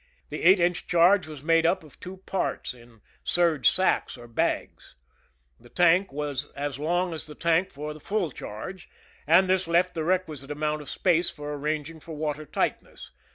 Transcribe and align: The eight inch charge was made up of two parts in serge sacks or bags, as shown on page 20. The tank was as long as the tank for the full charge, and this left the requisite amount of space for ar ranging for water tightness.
The 0.29 0.41
eight 0.41 0.59
inch 0.59 0.87
charge 0.87 1.27
was 1.27 1.43
made 1.43 1.63
up 1.63 1.83
of 1.83 1.99
two 1.99 2.17
parts 2.25 2.73
in 2.73 3.01
serge 3.23 3.69
sacks 3.69 4.17
or 4.17 4.27
bags, 4.27 4.95
as 4.95 4.95
shown 4.95 4.97
on 4.97 4.97
page 4.97 5.59
20. 5.59 5.63
The 5.63 5.75
tank 5.75 6.11
was 6.11 6.45
as 6.55 6.79
long 6.79 7.13
as 7.13 7.27
the 7.27 7.35
tank 7.35 7.69
for 7.69 7.93
the 7.93 7.99
full 7.99 8.31
charge, 8.31 8.89
and 9.27 9.47
this 9.47 9.67
left 9.67 9.93
the 9.93 10.03
requisite 10.03 10.49
amount 10.49 10.81
of 10.81 10.89
space 10.89 11.29
for 11.29 11.51
ar 11.51 11.57
ranging 11.59 11.99
for 11.99 12.15
water 12.15 12.47
tightness. 12.47 13.11